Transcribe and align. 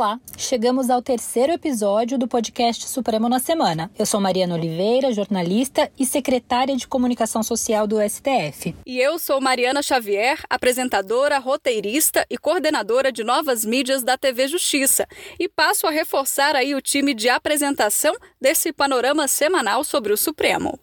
Olá, 0.00 0.18
chegamos 0.34 0.88
ao 0.88 1.02
terceiro 1.02 1.52
episódio 1.52 2.16
do 2.16 2.26
podcast 2.26 2.88
Supremo 2.88 3.28
na 3.28 3.38
Semana. 3.38 3.90
Eu 3.98 4.06
sou 4.06 4.18
Mariana 4.18 4.54
Oliveira, 4.54 5.12
jornalista 5.12 5.92
e 5.98 6.06
secretária 6.06 6.74
de 6.74 6.88
Comunicação 6.88 7.42
Social 7.42 7.86
do 7.86 7.98
STF. 8.00 8.74
E 8.86 8.98
eu 8.98 9.18
sou 9.18 9.42
Mariana 9.42 9.82
Xavier, 9.82 10.42
apresentadora, 10.48 11.38
roteirista 11.38 12.24
e 12.30 12.38
coordenadora 12.38 13.12
de 13.12 13.22
novas 13.22 13.62
mídias 13.62 14.02
da 14.02 14.16
TV 14.16 14.48
Justiça. 14.48 15.06
E 15.38 15.46
passo 15.46 15.86
a 15.86 15.90
reforçar 15.90 16.56
aí 16.56 16.74
o 16.74 16.80
time 16.80 17.12
de 17.12 17.28
apresentação 17.28 18.14
desse 18.40 18.72
panorama 18.72 19.28
semanal 19.28 19.84
sobre 19.84 20.14
o 20.14 20.16
Supremo. 20.16 20.80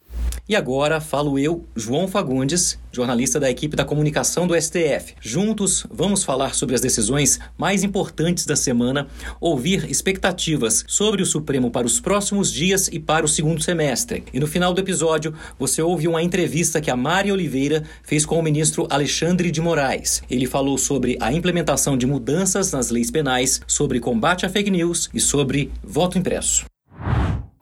E 0.49 0.55
agora 0.55 1.01
falo 1.01 1.37
eu, 1.37 1.65
João 1.75 2.07
Fagundes, 2.07 2.79
jornalista 2.89 3.37
da 3.37 3.49
equipe 3.49 3.75
da 3.75 3.83
comunicação 3.83 4.47
do 4.47 4.55
STF. 4.55 5.13
Juntos 5.19 5.85
vamos 5.91 6.23
falar 6.23 6.55
sobre 6.55 6.73
as 6.73 6.79
decisões 6.79 7.37
mais 7.57 7.83
importantes 7.83 8.45
da 8.45 8.55
semana, 8.55 9.07
ouvir 9.41 9.91
expectativas 9.91 10.85
sobre 10.87 11.21
o 11.21 11.25
Supremo 11.25 11.69
para 11.69 11.85
os 11.85 11.99
próximos 11.99 12.49
dias 12.49 12.87
e 12.87 12.97
para 12.97 13.25
o 13.25 13.27
segundo 13.27 13.61
semestre. 13.61 14.23
E 14.33 14.39
no 14.39 14.47
final 14.47 14.73
do 14.73 14.79
episódio, 14.79 15.33
você 15.59 15.81
ouve 15.81 16.07
uma 16.07 16.23
entrevista 16.23 16.79
que 16.79 16.89
a 16.89 16.95
Mari 16.95 17.29
Oliveira 17.29 17.83
fez 18.01 18.25
com 18.25 18.39
o 18.39 18.43
ministro 18.43 18.87
Alexandre 18.89 19.51
de 19.51 19.59
Moraes. 19.59 20.23
Ele 20.29 20.45
falou 20.45 20.77
sobre 20.77 21.17
a 21.19 21.33
implementação 21.33 21.97
de 21.97 22.07
mudanças 22.07 22.71
nas 22.71 22.89
leis 22.89 23.11
penais, 23.11 23.59
sobre 23.67 23.99
combate 23.99 24.45
à 24.45 24.49
fake 24.49 24.71
news 24.71 25.09
e 25.13 25.19
sobre 25.19 25.69
voto 25.83 26.17
impresso. 26.17 26.65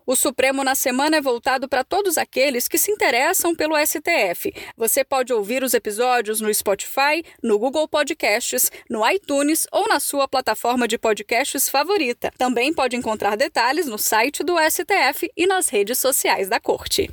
O 0.07 0.15
Supremo 0.15 0.63
na 0.63 0.75
semana 0.75 1.17
é 1.17 1.21
voltado 1.21 1.67
para 1.67 1.83
todos 1.83 2.15
aqueles 2.15 2.67
que 2.67 2.77
se 2.77 2.91
interessam 2.91 3.55
pelo 3.55 3.75
STF. 3.75 4.53
Você 4.77 5.03
pode 5.03 5.33
ouvir 5.33 5.63
os 5.63 5.73
episódios 5.73 6.39
no 6.39 6.53
Spotify, 6.53 7.23
no 7.41 7.57
Google 7.57 7.87
Podcasts, 7.87 8.71
no 8.87 9.07
iTunes 9.09 9.65
ou 9.71 9.87
na 9.87 9.99
sua 9.99 10.27
plataforma 10.27 10.87
de 10.87 10.99
podcasts 10.99 11.67
favorita. 11.67 12.31
Também 12.37 12.71
pode 12.71 12.95
encontrar 12.95 13.35
detalhes 13.35 13.87
no 13.87 13.97
site 13.97 14.43
do 14.43 14.55
STF 14.59 15.31
e 15.35 15.47
nas 15.47 15.69
redes 15.69 15.97
sociais 15.97 16.49
da 16.49 16.59
Corte. 16.59 17.09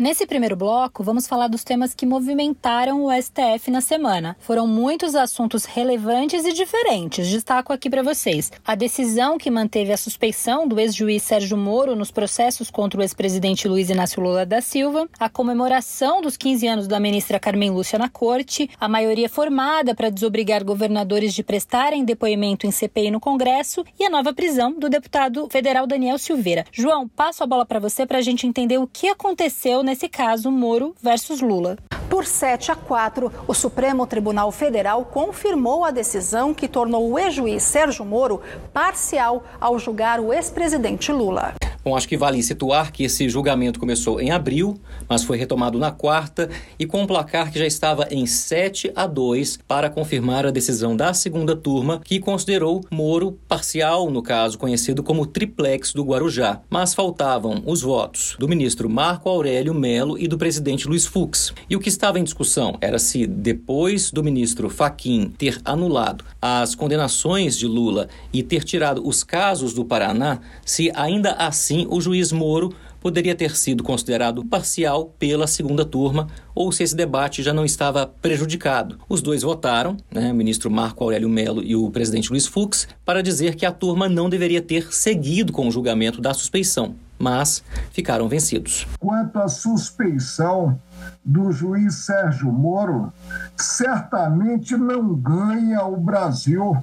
Nesse 0.00 0.26
primeiro 0.26 0.56
bloco, 0.56 1.04
vamos 1.04 1.26
falar 1.26 1.46
dos 1.46 1.62
temas 1.62 1.92
que 1.92 2.06
movimentaram 2.06 3.04
o 3.04 3.10
STF 3.12 3.70
na 3.70 3.82
semana. 3.82 4.34
Foram 4.40 4.66
muitos 4.66 5.14
assuntos 5.14 5.66
relevantes 5.66 6.42
e 6.46 6.54
diferentes. 6.54 7.28
Destaco 7.28 7.70
aqui 7.70 7.90
para 7.90 8.02
vocês: 8.02 8.50
a 8.64 8.74
decisão 8.74 9.36
que 9.36 9.50
manteve 9.50 9.92
a 9.92 9.98
suspeição 9.98 10.66
do 10.66 10.80
ex-juiz 10.80 11.22
Sérgio 11.22 11.54
Moro 11.54 11.94
nos 11.94 12.10
processos 12.10 12.70
contra 12.70 12.98
o 12.98 13.02
ex-presidente 13.02 13.68
Luiz 13.68 13.90
Inácio 13.90 14.22
Lula 14.22 14.46
da 14.46 14.62
Silva, 14.62 15.06
a 15.18 15.28
comemoração 15.28 16.22
dos 16.22 16.34
15 16.34 16.66
anos 16.66 16.88
da 16.88 16.98
ministra 16.98 17.38
Carmen 17.38 17.68
Lúcia 17.68 17.98
na 17.98 18.08
corte, 18.08 18.70
a 18.80 18.88
maioria 18.88 19.28
formada 19.28 19.94
para 19.94 20.08
desobrigar 20.08 20.64
governadores 20.64 21.34
de 21.34 21.42
prestarem 21.42 22.06
depoimento 22.06 22.66
em 22.66 22.70
CPI 22.70 23.10
no 23.10 23.20
Congresso 23.20 23.84
e 23.98 24.06
a 24.06 24.08
nova 24.08 24.32
prisão 24.32 24.72
do 24.72 24.88
deputado 24.88 25.46
federal 25.50 25.86
Daniel 25.86 26.16
Silveira. 26.16 26.64
João, 26.72 27.06
passo 27.06 27.44
a 27.44 27.46
bola 27.46 27.66
para 27.66 27.78
você 27.78 28.06
para 28.06 28.16
a 28.16 28.22
gente 28.22 28.46
entender 28.46 28.78
o 28.78 28.86
que 28.86 29.06
aconteceu 29.06 29.89
nesse 29.90 30.08
caso 30.08 30.52
Moro 30.52 30.94
versus 31.02 31.40
Lula. 31.40 31.76
Por 32.08 32.24
7 32.24 32.70
a 32.70 32.76
4, 32.76 33.32
o 33.48 33.52
Supremo 33.52 34.06
Tribunal 34.06 34.52
Federal 34.52 35.04
confirmou 35.04 35.84
a 35.84 35.90
decisão 35.90 36.54
que 36.54 36.68
tornou 36.68 37.10
o 37.10 37.18
ex-juiz 37.18 37.64
Sérgio 37.64 38.04
Moro 38.04 38.40
parcial 38.72 39.42
ao 39.60 39.80
julgar 39.80 40.20
o 40.20 40.32
ex-presidente 40.32 41.10
Lula. 41.10 41.54
Bom, 41.82 41.96
acho 41.96 42.06
que 42.06 42.16
vale 42.16 42.42
situar 42.42 42.92
que 42.92 43.04
esse 43.04 43.26
julgamento 43.26 43.80
começou 43.80 44.20
em 44.20 44.30
abril, 44.30 44.78
mas 45.08 45.24
foi 45.24 45.38
retomado 45.38 45.78
na 45.78 45.90
quarta 45.90 46.50
e 46.78 46.84
com 46.84 47.00
um 47.00 47.06
placar 47.06 47.50
que 47.50 47.58
já 47.58 47.66
estava 47.66 48.06
em 48.10 48.26
7 48.26 48.92
a 48.94 49.06
2 49.06 49.60
para 49.66 49.88
confirmar 49.88 50.44
a 50.44 50.50
decisão 50.50 50.94
da 50.94 51.14
segunda 51.14 51.56
turma, 51.56 51.98
que 52.04 52.20
considerou 52.20 52.84
Moro 52.90 53.38
parcial, 53.48 54.10
no 54.10 54.22
caso 54.22 54.58
conhecido 54.58 55.02
como 55.02 55.24
triplex 55.24 55.94
do 55.94 56.04
Guarujá. 56.04 56.60
Mas 56.68 56.92
faltavam 56.92 57.62
os 57.64 57.80
votos 57.80 58.36
do 58.38 58.46
ministro 58.46 58.90
Marco 58.90 59.30
Aurélio 59.30 59.72
Melo 59.72 60.18
e 60.18 60.28
do 60.28 60.36
presidente 60.36 60.86
Luiz 60.86 61.06
Fux. 61.06 61.54
E 61.68 61.76
o 61.76 61.80
que 61.80 61.88
estava 61.88 62.18
em 62.18 62.24
discussão 62.24 62.76
era 62.82 62.98
se, 62.98 63.26
depois 63.26 64.10
do 64.10 64.22
ministro 64.22 64.68
Faquim 64.68 65.32
ter 65.38 65.58
anulado 65.64 66.26
as 66.42 66.74
condenações 66.74 67.56
de 67.56 67.66
Lula 67.66 68.08
e 68.34 68.42
ter 68.42 68.64
tirado 68.64 69.06
os 69.06 69.24
casos 69.24 69.72
do 69.72 69.82
Paraná, 69.82 70.40
se 70.62 70.92
ainda 70.94 71.32
assim 71.32 71.69
Assim, 71.70 71.86
o 71.88 72.00
juiz 72.00 72.32
Moro 72.32 72.74
poderia 73.00 73.32
ter 73.32 73.54
sido 73.54 73.84
considerado 73.84 74.44
parcial 74.44 75.14
pela 75.20 75.46
segunda 75.46 75.84
turma 75.84 76.26
ou 76.52 76.72
se 76.72 76.82
esse 76.82 76.96
debate 76.96 77.44
já 77.44 77.54
não 77.54 77.64
estava 77.64 78.08
prejudicado. 78.08 78.98
Os 79.08 79.22
dois 79.22 79.42
votaram, 79.42 79.96
né, 80.10 80.32
o 80.32 80.34
ministro 80.34 80.68
Marco 80.68 81.04
Aurélio 81.04 81.28
Melo 81.28 81.62
e 81.62 81.76
o 81.76 81.88
presidente 81.88 82.28
Luiz 82.28 82.44
Fux, 82.44 82.88
para 83.04 83.22
dizer 83.22 83.54
que 83.54 83.64
a 83.64 83.70
turma 83.70 84.08
não 84.08 84.28
deveria 84.28 84.60
ter 84.60 84.92
seguido 84.92 85.52
com 85.52 85.68
o 85.68 85.70
julgamento 85.70 86.20
da 86.20 86.34
suspeição, 86.34 86.96
mas 87.16 87.62
ficaram 87.92 88.28
vencidos. 88.28 88.88
Quanto 88.98 89.38
à 89.38 89.46
suspeição 89.46 90.76
do 91.24 91.52
juiz 91.52 91.94
Sérgio 92.04 92.50
Moro, 92.50 93.12
certamente 93.56 94.76
não 94.76 95.14
ganha 95.14 95.84
o 95.84 95.96
Brasil, 95.96 96.76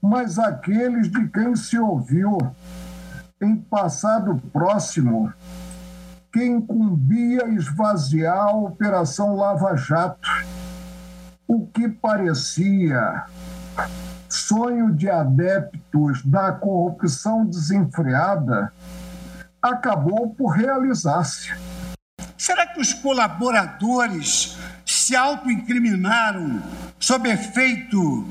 mas 0.00 0.38
aqueles 0.38 1.10
de 1.10 1.26
quem 1.26 1.56
se 1.56 1.76
ouviu 1.76 2.38
em 3.44 3.56
passado 3.56 4.40
próximo 4.52 5.32
que 6.32 6.44
incumbia 6.44 7.46
esvaziar 7.48 8.48
a 8.48 8.52
Operação 8.52 9.36
Lava 9.36 9.76
Jato, 9.76 10.28
o 11.46 11.66
que 11.68 11.88
parecia 11.88 13.24
sonho 14.28 14.92
de 14.92 15.08
adeptos 15.08 16.24
da 16.24 16.50
corrupção 16.50 17.46
desenfreada 17.46 18.72
acabou 19.62 20.34
por 20.34 20.48
realizar-se. 20.48 21.52
Será 22.36 22.66
que 22.66 22.80
os 22.80 22.92
colaboradores 22.92 24.58
se 24.84 25.14
autoincriminaram 25.14 26.60
sob 26.98 27.30
efeito 27.30 28.26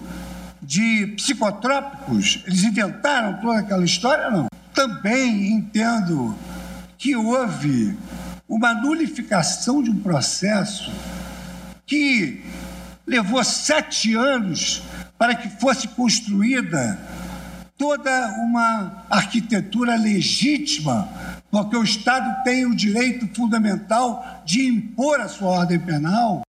de 0.62 1.08
psicotrópicos? 1.16 2.44
Eles 2.46 2.64
inventaram 2.64 3.40
toda 3.40 3.60
aquela 3.60 3.86
história? 3.86 4.30
Não. 4.30 4.53
Também 4.74 5.52
entendo 5.52 6.36
que 6.98 7.16
houve 7.16 7.98
uma 8.48 8.74
nulificação 8.74 9.82
de 9.82 9.90
um 9.90 10.00
processo 10.00 10.92
que 11.86 12.44
levou 13.06 13.44
sete 13.44 14.14
anos 14.16 14.84
para 15.18 15.36
que 15.36 15.50
fosse 15.60 15.88
construída 15.90 17.00
toda 17.78 18.30
uma 18.40 19.06
arquitetura 19.10 19.96
legítima, 19.96 21.10
porque 21.52 21.76
o 21.76 21.84
Estado 21.84 22.44
tem 22.44 22.66
o 22.66 22.76
direito 22.76 23.28
fundamental 23.36 24.44
de 24.46 24.66
impor 24.66 25.20
a 25.20 25.28
sua 25.28 25.50
ordem 25.50 25.80
penal. 25.80 26.43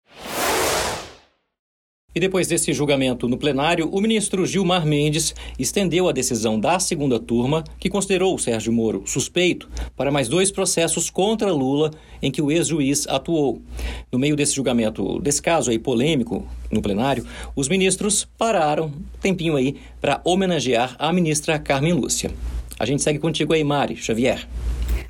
E 2.14 2.20
depois 2.20 2.46
desse 2.46 2.74
julgamento 2.74 3.26
no 3.26 3.38
plenário, 3.38 3.88
o 3.90 3.98
ministro 3.98 4.46
Gilmar 4.46 4.84
Mendes 4.86 5.34
estendeu 5.58 6.08
a 6.08 6.12
decisão 6.12 6.60
da 6.60 6.78
segunda 6.78 7.18
turma, 7.18 7.64
que 7.78 7.88
considerou 7.88 8.34
o 8.34 8.38
Sérgio 8.38 8.70
Moro 8.70 9.02
suspeito, 9.06 9.68
para 9.96 10.10
mais 10.10 10.28
dois 10.28 10.50
processos 10.50 11.08
contra 11.08 11.50
Lula 11.50 11.90
em 12.20 12.30
que 12.30 12.42
o 12.42 12.50
ex-juiz 12.50 13.06
atuou. 13.08 13.62
No 14.10 14.18
meio 14.18 14.36
desse 14.36 14.54
julgamento, 14.54 15.18
desse 15.20 15.40
caso 15.40 15.70
aí 15.70 15.78
polêmico 15.78 16.46
no 16.70 16.82
plenário, 16.82 17.24
os 17.56 17.68
ministros 17.68 18.28
pararam 18.36 18.86
um 18.86 19.20
tempinho 19.20 19.56
aí 19.56 19.76
para 19.98 20.20
homenagear 20.22 20.94
a 20.98 21.10
ministra 21.14 21.58
Carmen 21.58 21.94
Lúcia. 21.94 22.30
A 22.78 22.84
gente 22.84 23.02
segue 23.02 23.18
contigo 23.18 23.54
aí, 23.54 23.64
Mari 23.64 23.96
Xavier. 23.96 24.46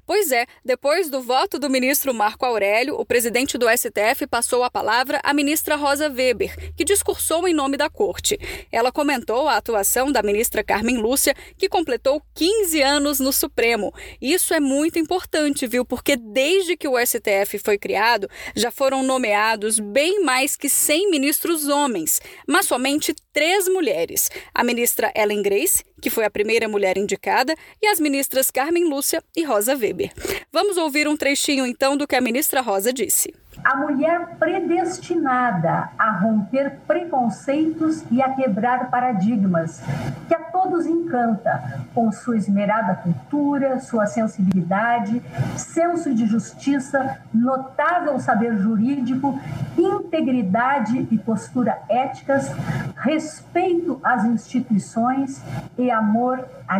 Pois 0.04 0.32
é, 0.32 0.46
depois 0.64 1.08
do 1.08 1.22
voto 1.22 1.60
do 1.60 1.70
ministro 1.70 2.12
Marco 2.12 2.44
Aurélio, 2.44 2.96
o 2.96 3.06
presidente 3.06 3.56
do 3.56 3.68
STF 3.68 4.26
passou 4.28 4.64
a 4.64 4.70
palavra 4.70 5.20
à 5.22 5.32
ministra 5.32 5.76
Rosa 5.76 6.08
Weber, 6.08 6.74
que 6.76 6.84
discursou 6.84 7.46
em 7.46 7.54
nome 7.54 7.76
da 7.76 7.88
corte. 7.88 8.36
Ela 8.72 8.90
comentou 8.90 9.46
a 9.46 9.56
atuação 9.56 10.10
da 10.10 10.20
ministra 10.20 10.64
Carmen 10.64 10.96
Lúcia, 10.96 11.36
que 11.56 11.68
completou 11.68 12.20
15 12.34 12.82
anos 12.82 13.20
no 13.20 13.32
Supremo. 13.32 13.94
Isso 14.20 14.52
é 14.52 14.58
muito 14.58 14.98
importante, 14.98 15.68
viu? 15.68 15.84
Porque 15.84 16.16
desde 16.16 16.76
que 16.76 16.88
o 16.88 16.98
STF 16.98 17.60
foi 17.60 17.78
criado, 17.78 18.28
já 18.56 18.72
foram 18.72 19.04
nomeados 19.04 19.78
bem 19.78 20.24
mais 20.24 20.56
que 20.56 20.68
100 20.68 21.12
ministros 21.12 21.68
homens, 21.68 22.20
mas 22.48 22.66
somente 22.66 23.14
três 23.32 23.68
mulheres: 23.68 24.30
a 24.54 24.62
ministra 24.62 25.12
Ellen 25.14 25.42
Grace, 25.42 25.84
que 26.00 26.10
foi 26.10 26.24
a 26.24 26.30
primeira 26.30 26.68
mulher 26.68 26.98
indicada, 26.98 27.54
e 27.80 27.86
as 27.86 27.98
ministras 27.98 28.50
Carmen 28.50 28.88
Lúcia 28.88 29.22
e 29.36 29.42
Rosa 29.44 29.74
Weber. 29.76 30.12
Vamos 30.52 30.76
ouvir 30.76 31.08
um 31.08 31.16
trechinho 31.16 31.66
então 31.66 31.96
do 31.96 32.06
que 32.06 32.16
a 32.16 32.20
ministra 32.20 32.60
Rosa 32.60 32.92
disse. 32.92 33.32
A 33.64 33.76
mulher 33.76 34.36
predestinada 34.40 35.90
a 35.96 36.10
romper 36.10 36.80
preconceitos 36.86 38.04
e 38.10 38.20
a 38.20 38.34
quebrar 38.34 38.90
paradigmas, 38.90 39.80
que 40.26 40.34
a 40.34 40.40
todos 40.40 40.84
encanta, 40.84 41.62
com 41.94 42.10
sua 42.10 42.36
esmerada 42.36 42.96
cultura, 42.96 43.78
sua 43.78 44.06
sensibilidade, 44.06 45.22
senso 45.56 46.12
de 46.12 46.26
justiça, 46.26 47.18
notável 47.32 48.18
saber 48.18 48.56
jurídico, 48.58 49.38
integridade 49.78 51.06
e 51.10 51.18
postura 51.18 51.78
éticas, 51.88 52.50
respeito 52.96 54.00
às 54.02 54.24
instituições 54.24 55.40
e 55.78 55.88
amor 55.88 56.44
à 56.66 56.78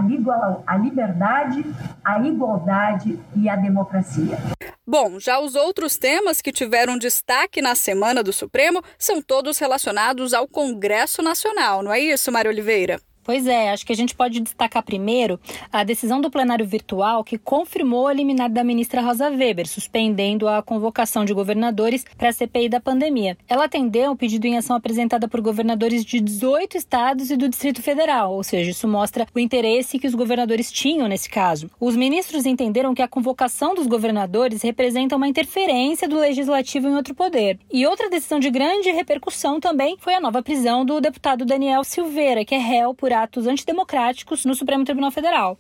liberdade, 0.77 1.65
à 2.05 2.19
igualdade 2.21 3.21
e 3.37 3.49
à 3.49 3.55
democracia. 3.55 4.37
Bom, 4.85 5.21
já 5.21 5.39
os 5.39 5.55
outros 5.55 5.97
temas 5.97 6.43
que 6.43 6.51
tiveram 6.51 6.99
destaque 6.99 7.63
na 7.63 7.77
semana 7.77 8.21
do 8.21 8.33
Supremo 8.33 8.83
são 8.99 9.23
todos 9.23 9.57
relacionados 9.59 10.35
ao 10.35 10.49
Congresso 10.49 11.23
Nacional, 11.23 11.85
não 11.85 11.93
é 11.93 12.01
isso, 12.01 12.33
Mário 12.33 12.51
Oliveira? 12.51 13.01
Pois 13.25 13.47
é, 13.47 13.71
acho 13.71 13.87
que 13.87 13.93
a 13.93 13.97
gente 13.97 14.15
pode 14.15 14.41
destacar 14.41 14.83
primeiro 14.83 15.39
a 15.73 15.85
decisão 15.85 16.21
do 16.21 16.31
plenário 16.31 16.67
virtual 16.67 17.23
que 17.23 17.39
confirmou 17.39 18.09
a 18.09 18.13
liminar 18.13 18.51
da 18.51 18.65
ministra 18.65 19.01
Rosa 19.01 19.31
Weber, 19.31 19.69
suspendendo 19.69 20.49
a 20.49 20.61
convocação 20.63 21.25
de 21.25 21.33
governadores 21.33 22.05
para 22.19 22.31
a 22.31 22.33
CPI 22.33 22.69
da 22.69 22.81
pandemia. 22.81 23.37
Ela 23.49 23.67
atendeu 23.67 24.11
o 24.11 24.17
pedido 24.17 24.47
em 24.47 24.59
ação 24.59 24.75
apresentado 24.75 25.29
por 25.29 25.41
governadores 25.41 26.05
de 26.05 26.21
18 26.21 26.77
estados 26.77 27.31
e 27.31 27.37
do 27.37 27.49
Distrito 27.49 27.81
Federal, 27.81 28.35
ou 28.35 28.43
seja, 28.43 28.71
isso 28.71 28.89
mostra 28.89 29.27
o 29.33 29.39
interesse 29.39 29.99
que 29.99 30.07
os 30.07 30.15
governadores 30.15 30.73
tinham 30.73 31.07
nesse 31.07 31.31
caso. 31.31 31.71
Os 31.79 31.95
ministros 31.95 32.45
entenderam 32.45 32.95
que 32.95 33.03
a 33.03 33.09
convocação 33.09 33.75
dos 33.75 33.87
governadores 33.87 34.63
representa 34.63 35.15
uma 35.15 35.29
interferência 35.29 36.09
do 36.09 36.19
legislativo 36.19 36.89
em 36.89 36.97
outro 36.97 37.15
poder. 37.15 37.59
E 37.73 37.87
outra 37.87 38.11
decisão 38.11 38.41
de 38.41 38.51
grande 38.51 38.91
repercussão 38.91 39.61
também 39.61 39.97
foi 40.01 40.15
a 40.15 40.21
nova 40.21 40.43
prisão 40.43 40.85
do 40.85 41.01
deputado 41.01 41.45
Daniel 41.45 41.85
Silveira, 41.85 42.45
que 42.45 42.55
é 42.55 42.59
réu 42.59 42.95
por 42.95 43.12
atos 43.13 43.47
antidemocráticos 43.47 44.45
no 44.45 44.55
Supremo 44.55 44.85
Tribunal 44.85 45.13
Federal. 45.13 45.59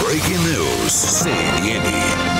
Breaking 0.00 0.42
News, 0.44 0.92
CNN. 0.92 2.33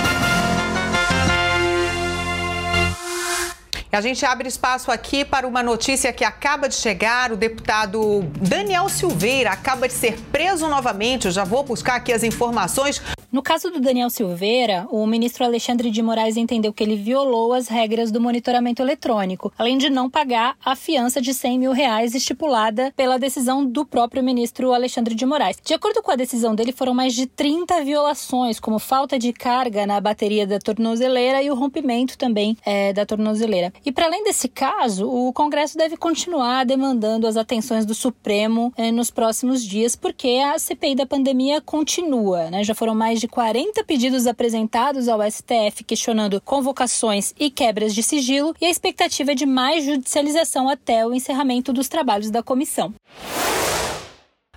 A 3.94 4.00
gente 4.00 4.26
abre 4.26 4.48
espaço 4.48 4.90
aqui 4.90 5.24
para 5.24 5.46
uma 5.46 5.62
notícia 5.62 6.12
que 6.12 6.24
acaba 6.24 6.68
de 6.68 6.74
chegar. 6.74 7.30
O 7.30 7.36
deputado 7.36 8.22
Daniel 8.40 8.88
Silveira 8.88 9.52
acaba 9.52 9.86
de 9.86 9.94
ser 9.94 10.18
preso 10.32 10.66
novamente. 10.66 11.26
Eu 11.26 11.30
já 11.30 11.44
vou 11.44 11.62
buscar 11.62 11.94
aqui 11.94 12.12
as 12.12 12.24
informações. 12.24 13.00
No 13.34 13.42
caso 13.42 13.68
do 13.68 13.80
Daniel 13.80 14.10
Silveira, 14.10 14.86
o 14.90 15.04
ministro 15.08 15.44
Alexandre 15.44 15.90
de 15.90 16.00
Moraes 16.00 16.36
entendeu 16.36 16.72
que 16.72 16.84
ele 16.84 16.94
violou 16.94 17.52
as 17.52 17.66
regras 17.66 18.12
do 18.12 18.20
monitoramento 18.20 18.80
eletrônico, 18.80 19.52
além 19.58 19.76
de 19.76 19.90
não 19.90 20.08
pagar 20.08 20.56
a 20.64 20.76
fiança 20.76 21.20
de 21.20 21.34
100 21.34 21.58
mil 21.58 21.72
reais 21.72 22.14
estipulada 22.14 22.92
pela 22.96 23.18
decisão 23.18 23.66
do 23.66 23.84
próprio 23.84 24.22
ministro 24.22 24.72
Alexandre 24.72 25.16
de 25.16 25.26
Moraes. 25.26 25.58
De 25.64 25.74
acordo 25.74 26.00
com 26.00 26.12
a 26.12 26.16
decisão 26.16 26.54
dele, 26.54 26.70
foram 26.70 26.94
mais 26.94 27.12
de 27.12 27.26
30 27.26 27.82
violações, 27.82 28.60
como 28.60 28.78
falta 28.78 29.18
de 29.18 29.32
carga 29.32 29.84
na 29.84 30.00
bateria 30.00 30.46
da 30.46 30.60
tornozeleira 30.60 31.42
e 31.42 31.50
o 31.50 31.56
rompimento 31.56 32.16
também 32.16 32.56
é, 32.64 32.92
da 32.92 33.04
tornozeleira. 33.04 33.72
E 33.84 33.92
para 33.92 34.06
além 34.06 34.24
desse 34.24 34.48
caso, 34.48 35.06
o 35.06 35.30
Congresso 35.32 35.76
deve 35.76 35.94
continuar 35.96 36.64
demandando 36.64 37.26
as 37.26 37.36
atenções 37.36 37.84
do 37.84 37.94
Supremo 37.94 38.72
é, 38.78 38.90
nos 38.90 39.10
próximos 39.10 39.62
dias, 39.62 39.94
porque 39.94 40.40
a 40.42 40.58
CPI 40.58 40.94
da 40.94 41.04
pandemia 41.04 41.60
continua. 41.60 42.50
Né? 42.50 42.64
Já 42.64 42.74
foram 42.74 42.94
mais 42.94 43.20
de 43.20 43.28
40 43.28 43.84
pedidos 43.84 44.26
apresentados 44.26 45.06
ao 45.06 45.20
STF 45.30 45.84
questionando 45.86 46.40
convocações 46.40 47.34
e 47.38 47.50
quebras 47.50 47.94
de 47.94 48.02
sigilo 48.02 48.54
e 48.58 48.64
a 48.64 48.70
expectativa 48.70 49.32
é 49.32 49.34
de 49.34 49.44
mais 49.44 49.84
judicialização 49.84 50.66
até 50.66 51.06
o 51.06 51.12
encerramento 51.12 51.70
dos 51.70 51.86
trabalhos 51.86 52.30
da 52.30 52.42
comissão. 52.42 52.94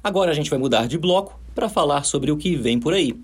Agora 0.01 0.31
a 0.31 0.33
gente 0.33 0.49
vai 0.49 0.57
mudar 0.57 0.87
de 0.87 0.97
bloco 0.97 1.37
para 1.57 1.67
falar 1.67 2.03
sobre 2.03 2.31
o 2.31 2.37
que 2.37 2.55
vem 2.55 2.79
por 2.79 2.93
aí. 2.93 3.19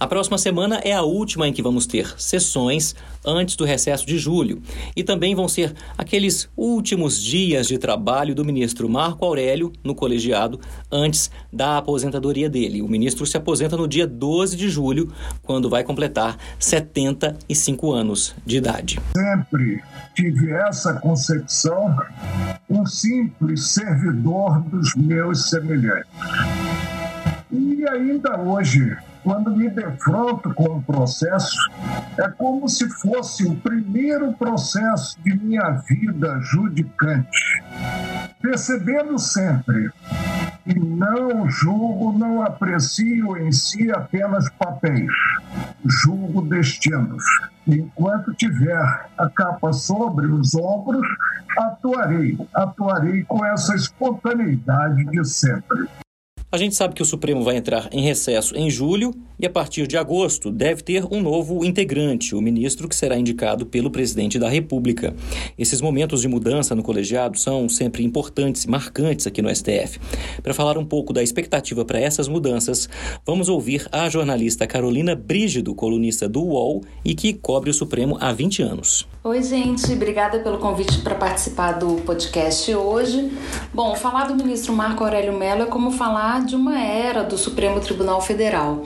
A 0.00 0.08
próxima 0.08 0.36
semana 0.36 0.80
é 0.82 0.92
a 0.92 1.02
última 1.02 1.46
em 1.46 1.52
que 1.52 1.62
vamos 1.62 1.86
ter 1.86 2.20
sessões 2.20 2.96
antes 3.24 3.54
do 3.54 3.64
recesso 3.64 4.04
de 4.04 4.18
julho 4.18 4.60
e 4.96 5.04
também 5.04 5.36
vão 5.36 5.46
ser 5.46 5.72
aqueles 5.96 6.48
últimos 6.56 7.22
dias 7.22 7.68
de 7.68 7.78
trabalho 7.78 8.34
do 8.34 8.44
ministro 8.44 8.88
Marco 8.88 9.24
Aurélio 9.24 9.72
no 9.84 9.94
colegiado 9.94 10.60
antes 10.90 11.30
da 11.52 11.78
aposentadoria 11.78 12.50
dele. 12.50 12.82
O 12.82 12.88
ministro 12.88 13.24
se 13.24 13.36
aposenta 13.36 13.76
no 13.76 13.86
dia 13.86 14.06
12 14.06 14.56
de 14.56 14.68
julho, 14.68 15.12
quando 15.42 15.70
vai 15.70 15.84
completar 15.84 16.36
75 16.58 17.92
anos 17.92 18.34
de 18.44 18.56
idade. 18.56 18.98
Sempre 19.16 19.80
tive 20.16 20.50
essa 20.50 20.94
concepção, 20.94 21.96
um 22.68 22.84
simples 22.84 23.68
servidor 23.68 24.60
dos 24.62 24.92
meus 24.96 25.50
semelhantes. 25.50 26.85
E 27.50 27.88
ainda 27.88 28.40
hoje, 28.40 28.96
quando 29.22 29.50
me 29.50 29.68
defronto 29.68 30.52
com 30.54 30.78
o 30.78 30.82
processo, 30.82 31.56
é 32.18 32.28
como 32.28 32.68
se 32.68 32.88
fosse 32.88 33.44
o 33.46 33.54
primeiro 33.56 34.32
processo 34.32 35.16
de 35.22 35.36
minha 35.36 35.70
vida 35.88 36.40
judicante, 36.40 37.62
percebendo 38.40 39.18
sempre 39.18 39.90
e 40.66 40.74
não 40.74 41.48
julgo, 41.48 42.18
não 42.18 42.42
aprecio 42.42 43.36
em 43.36 43.52
si 43.52 43.90
apenas 43.92 44.50
papéis, 44.50 45.12
julgo 45.84 46.42
destinos. 46.42 47.22
Enquanto 47.66 48.34
tiver 48.34 49.08
a 49.16 49.28
capa 49.28 49.72
sobre 49.72 50.26
os 50.26 50.54
ombros, 50.54 51.06
atuarei, 51.56 52.36
atuarei 52.54 53.24
com 53.24 53.44
essa 53.44 53.74
espontaneidade 53.74 55.04
de 55.04 55.24
sempre. 55.24 55.88
A 56.50 56.56
gente 56.56 56.76
sabe 56.76 56.94
que 56.94 57.02
o 57.02 57.04
Supremo 57.04 57.42
vai 57.42 57.56
entrar 57.56 57.88
em 57.90 58.02
recesso 58.02 58.56
em 58.56 58.70
julho 58.70 59.12
e, 59.38 59.44
a 59.44 59.50
partir 59.50 59.88
de 59.88 59.96
agosto, 59.96 60.48
deve 60.48 60.80
ter 60.80 61.04
um 61.10 61.20
novo 61.20 61.64
integrante, 61.64 62.36
o 62.36 62.40
ministro 62.40 62.88
que 62.88 62.94
será 62.94 63.18
indicado 63.18 63.66
pelo 63.66 63.90
presidente 63.90 64.38
da 64.38 64.48
República. 64.48 65.12
Esses 65.58 65.80
momentos 65.80 66.22
de 66.22 66.28
mudança 66.28 66.72
no 66.72 66.84
colegiado 66.84 67.36
são 67.36 67.68
sempre 67.68 68.04
importantes 68.04 68.62
e 68.62 68.70
marcantes 68.70 69.26
aqui 69.26 69.42
no 69.42 69.54
STF. 69.54 69.98
Para 70.40 70.54
falar 70.54 70.78
um 70.78 70.84
pouco 70.84 71.12
da 71.12 71.20
expectativa 71.20 71.84
para 71.84 71.98
essas 71.98 72.28
mudanças, 72.28 72.88
vamos 73.26 73.48
ouvir 73.48 73.88
a 73.90 74.08
jornalista 74.08 74.68
Carolina 74.68 75.16
Brígido, 75.16 75.74
colunista 75.74 76.28
do 76.28 76.42
UOL 76.44 76.82
e 77.04 77.14
que 77.16 77.34
cobre 77.34 77.70
o 77.70 77.74
Supremo 77.74 78.16
há 78.20 78.32
20 78.32 78.62
anos. 78.62 79.08
Oi, 79.24 79.42
gente, 79.42 79.92
obrigada 79.92 80.38
pelo 80.38 80.58
convite 80.58 81.00
para 81.00 81.16
participar 81.16 81.72
do 81.72 81.96
podcast 82.02 82.72
hoje. 82.72 83.32
Bom, 83.74 83.96
falar 83.96 84.26
do 84.28 84.36
ministro 84.36 84.72
Marco 84.72 85.02
Aurélio 85.02 85.36
Mello 85.36 85.62
é 85.62 85.66
como 85.66 85.90
falar 85.90 86.35
de 86.40 86.56
uma 86.56 86.80
era 86.80 87.22
do 87.22 87.36
Supremo 87.36 87.80
Tribunal 87.80 88.20
Federal. 88.20 88.84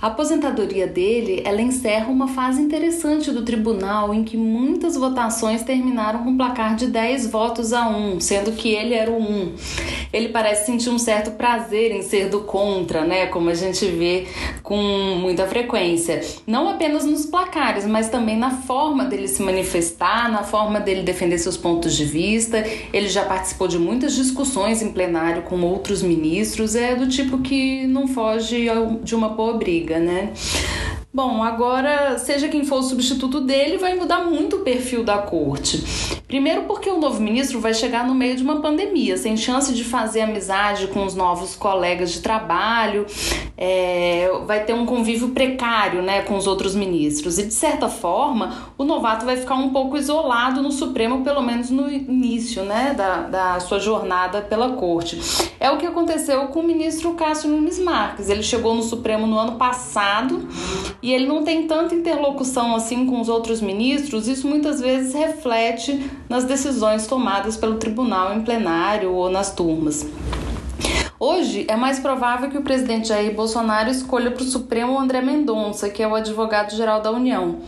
A 0.00 0.06
aposentadoria 0.06 0.86
dele, 0.86 1.42
ela 1.44 1.60
encerra 1.60 2.06
uma 2.06 2.28
fase 2.28 2.62
interessante 2.62 3.32
do 3.32 3.42
tribunal 3.42 4.14
em 4.14 4.22
que 4.22 4.36
muitas 4.36 4.94
votações 4.94 5.64
terminaram 5.64 6.22
com 6.22 6.30
um 6.30 6.36
placar 6.36 6.76
de 6.76 6.86
10 6.86 7.26
votos 7.26 7.72
a 7.72 7.88
1, 7.88 8.20
sendo 8.20 8.52
que 8.52 8.68
ele 8.68 8.94
era 8.94 9.10
o 9.10 9.20
1. 9.20 9.54
Ele 10.12 10.28
parece 10.28 10.66
sentir 10.66 10.90
um 10.90 11.00
certo 11.00 11.32
prazer 11.32 11.90
em 11.90 12.02
ser 12.02 12.28
do 12.28 12.42
contra, 12.42 13.04
né, 13.04 13.26
como 13.26 13.50
a 13.50 13.54
gente 13.54 13.86
vê 13.86 14.28
com 14.62 14.76
muita 15.20 15.48
frequência. 15.48 16.20
Não 16.46 16.68
apenas 16.68 17.04
nos 17.04 17.26
placares, 17.26 17.84
mas 17.84 18.08
também 18.08 18.38
na 18.38 18.52
forma 18.52 19.04
dele 19.04 19.26
se 19.26 19.42
manifestar, 19.42 20.30
na 20.30 20.44
forma 20.44 20.78
dele 20.78 21.02
defender 21.02 21.38
seus 21.38 21.56
pontos 21.56 21.96
de 21.96 22.04
vista. 22.04 22.64
Ele 22.92 23.08
já 23.08 23.24
participou 23.24 23.66
de 23.66 23.80
muitas 23.80 24.14
discussões 24.14 24.80
em 24.80 24.92
plenário 24.92 25.42
com 25.42 25.60
outros 25.62 26.04
ministros, 26.04 26.76
é 26.76 26.94
do 26.94 27.08
tipo 27.08 27.38
que 27.38 27.84
não 27.88 28.06
foge 28.06 28.68
de 29.02 29.16
uma 29.16 29.30
boa 29.30 29.54
briga 29.54 29.87
né? 29.96 30.32
Bom, 31.12 31.42
agora, 31.42 32.18
seja 32.18 32.48
quem 32.48 32.64
for 32.64 32.80
o 32.80 32.82
substituto 32.82 33.40
dele, 33.40 33.78
vai 33.78 33.94
mudar 33.94 34.24
muito 34.24 34.56
o 34.56 34.60
perfil 34.60 35.02
da 35.02 35.18
corte. 35.18 35.82
Primeiro, 36.28 36.64
porque 36.64 36.90
o 36.90 37.00
novo 37.00 37.22
ministro 37.22 37.58
vai 37.58 37.72
chegar 37.72 38.06
no 38.06 38.14
meio 38.14 38.36
de 38.36 38.42
uma 38.42 38.60
pandemia, 38.60 39.16
sem 39.16 39.34
chance 39.34 39.72
de 39.72 39.82
fazer 39.82 40.20
amizade 40.20 40.86
com 40.88 41.06
os 41.06 41.14
novos 41.14 41.56
colegas 41.56 42.12
de 42.12 42.20
trabalho, 42.20 43.06
é, 43.56 44.30
vai 44.46 44.62
ter 44.62 44.74
um 44.74 44.84
convívio 44.84 45.30
precário 45.30 46.02
né, 46.02 46.20
com 46.20 46.36
os 46.36 46.46
outros 46.46 46.74
ministros. 46.74 47.38
E, 47.38 47.46
de 47.46 47.54
certa 47.54 47.88
forma, 47.88 48.70
o 48.76 48.84
novato 48.84 49.24
vai 49.24 49.38
ficar 49.38 49.54
um 49.54 49.70
pouco 49.70 49.96
isolado 49.96 50.60
no 50.60 50.70
Supremo, 50.70 51.24
pelo 51.24 51.40
menos 51.40 51.70
no 51.70 51.90
início 51.90 52.62
né, 52.62 52.92
da, 52.94 53.22
da 53.22 53.60
sua 53.60 53.80
jornada 53.80 54.42
pela 54.42 54.74
corte. 54.74 55.18
É 55.58 55.70
o 55.70 55.78
que 55.78 55.86
aconteceu 55.86 56.48
com 56.48 56.60
o 56.60 56.62
ministro 56.62 57.14
Cássio 57.14 57.48
Nunes 57.48 57.78
Marques. 57.78 58.28
Ele 58.28 58.42
chegou 58.42 58.74
no 58.74 58.82
Supremo 58.82 59.26
no 59.26 59.38
ano 59.38 59.52
passado 59.52 60.46
e 61.02 61.10
ele 61.10 61.26
não 61.26 61.42
tem 61.42 61.66
tanta 61.66 61.94
interlocução 61.94 62.76
assim 62.76 63.06
com 63.06 63.18
os 63.18 63.30
outros 63.30 63.62
ministros. 63.62 64.28
Isso 64.28 64.46
muitas 64.46 64.78
vezes 64.78 65.14
reflete 65.14 65.98
nas 66.28 66.44
decisões 66.44 67.06
tomadas 67.06 67.56
pelo 67.56 67.76
tribunal 67.76 68.34
em 68.34 68.42
plenário 68.42 69.12
ou 69.12 69.30
nas 69.30 69.52
turmas. 69.52 70.06
Hoje 71.20 71.64
é 71.66 71.74
mais 71.74 71.98
provável 71.98 72.48
que 72.48 72.58
o 72.58 72.62
presidente 72.62 73.08
Jair 73.08 73.34
Bolsonaro 73.34 73.90
escolha 73.90 74.30
para 74.30 74.42
o 74.42 74.46
Supremo 74.46 74.96
André 74.96 75.20
Mendonça, 75.20 75.90
que 75.90 76.00
é 76.00 76.06
o 76.06 76.14
advogado-geral 76.14 77.00
da 77.00 77.10
União. 77.10 77.58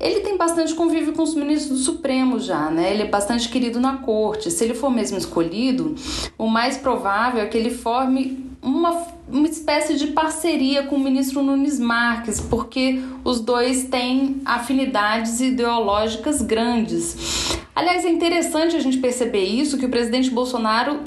Ele 0.00 0.20
tem 0.20 0.38
bastante 0.38 0.74
convívio 0.74 1.12
com 1.12 1.22
os 1.22 1.34
ministros 1.34 1.78
do 1.78 1.84
Supremo 1.84 2.38
já, 2.38 2.70
né? 2.70 2.92
Ele 2.92 3.02
é 3.02 3.06
bastante 3.06 3.50
querido 3.50 3.78
na 3.78 3.98
corte. 3.98 4.50
Se 4.50 4.64
ele 4.64 4.72
for 4.74 4.90
mesmo 4.90 5.18
escolhido, 5.18 5.94
o 6.38 6.46
mais 6.46 6.78
provável 6.78 7.42
é 7.42 7.46
que 7.46 7.58
ele 7.58 7.70
forme 7.70 8.46
uma, 8.62 9.06
uma 9.28 9.46
espécie 9.46 9.94
de 9.94 10.08
parceria 10.08 10.84
com 10.84 10.96
o 10.96 11.00
ministro 11.00 11.42
Nunes 11.42 11.78
Marques, 11.78 12.40
porque 12.40 13.02
os 13.24 13.40
dois 13.40 13.84
têm 13.84 14.40
afinidades 14.44 15.40
ideológicas 15.40 16.40
grandes. 16.40 17.58
Aliás, 17.76 18.06
é 18.06 18.08
interessante 18.08 18.74
a 18.74 18.80
gente 18.80 18.96
perceber 18.96 19.44
isso, 19.44 19.76
que 19.76 19.84
o 19.84 19.90
presidente 19.90 20.30
Bolsonaro 20.30 21.00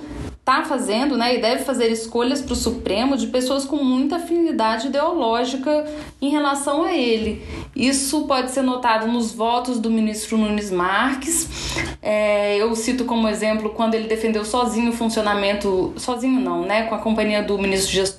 está 0.50 0.64
fazendo 0.64 1.18
né, 1.18 1.36
e 1.36 1.42
deve 1.42 1.64
fazer 1.64 1.92
escolhas 1.92 2.42
para 2.42 2.54
o 2.54 2.56
Supremo 2.56 3.18
de 3.18 3.28
pessoas 3.28 3.66
com 3.66 3.78
muita 3.78 4.18
afinidade 4.18 4.88
ideológica 4.88 5.86
em 6.20 6.30
relação 6.30 6.84
a 6.84 6.94
ele. 6.94 7.44
Isso 7.76 8.26
pode 8.28 8.52
ser 8.52 8.62
notado 8.62 9.08
nos 9.08 9.32
votos 9.32 9.80
do 9.80 9.90
ministro 9.90 10.38
Nunes 10.38 10.72
Marques. 10.72 11.48
É, 12.02 12.58
eu 12.58 12.76
cito 12.76 13.06
como 13.06 13.28
exemplo 13.28 13.72
quando 13.72 13.94
ele 13.94 14.08
defendeu 14.08 14.44
sozinho 14.46 14.90
o 14.90 14.94
funcionamento, 14.94 15.94
sozinho 15.98 16.40
não, 16.40 16.62
né, 16.62 16.84
com 16.84 16.96
a 16.96 17.00
companhia 17.00 17.44
do 17.44 17.58
ministro 17.58 17.92
Dias 17.92 18.16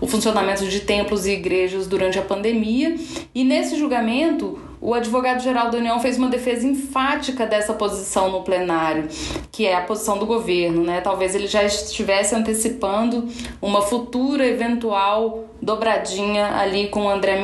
o 0.00 0.06
funcionamento 0.06 0.66
de 0.66 0.80
templos 0.80 1.26
e 1.26 1.32
igrejas 1.32 1.86
durante 1.86 2.18
a 2.18 2.22
pandemia. 2.22 2.94
E 3.34 3.42
nesse 3.42 3.76
julgamento, 3.76 4.58
o 4.84 4.92
advogado-geral 4.92 5.70
da 5.70 5.78
União 5.78 5.98
fez 5.98 6.18
uma 6.18 6.28
defesa 6.28 6.66
enfática 6.66 7.46
dessa 7.46 7.72
posição 7.72 8.30
no 8.30 8.42
plenário, 8.42 9.08
que 9.50 9.64
é 9.64 9.74
a 9.74 9.80
posição 9.80 10.18
do 10.18 10.26
governo, 10.26 10.84
né? 10.84 11.00
Talvez 11.00 11.34
ele 11.34 11.46
já 11.46 11.64
estivesse 11.64 12.34
antecipando 12.34 13.26
uma 13.62 13.80
futura 13.80 14.46
eventual 14.46 15.44
dobradinha 15.60 16.54
ali 16.58 16.88
com 16.88 17.06
o 17.06 17.08
André 17.08 17.34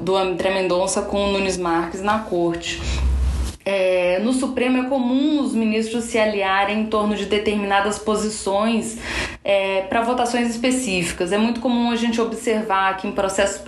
do 0.00 0.16
André 0.16 0.54
Mendonça 0.54 1.02
com 1.02 1.26
o 1.26 1.32
Nunes 1.32 1.58
Marques 1.58 2.00
na 2.00 2.20
corte. 2.20 2.80
É, 3.64 4.18
no 4.18 4.32
Supremo 4.32 4.84
é 4.84 4.88
comum 4.88 5.40
os 5.40 5.54
ministros 5.54 6.04
se 6.04 6.18
aliarem 6.18 6.80
em 6.80 6.86
torno 6.86 7.16
de 7.16 7.24
determinadas 7.24 7.98
posições 7.98 8.98
é, 9.42 9.82
para 9.82 10.02
votações 10.02 10.50
específicas. 10.50 11.32
É 11.32 11.38
muito 11.38 11.60
comum 11.60 11.90
a 11.90 11.96
gente 11.96 12.20
observar 12.20 12.98
que 12.98 13.08
em 13.08 13.12
processos 13.12 13.62